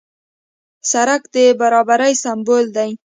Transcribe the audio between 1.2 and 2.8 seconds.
د برابرۍ سمبول